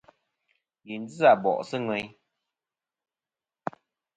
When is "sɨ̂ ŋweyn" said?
1.69-2.07